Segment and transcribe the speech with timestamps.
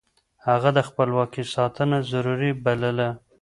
[0.47, 3.09] هغه د خپلواکۍ ساتنه ضروري بلله.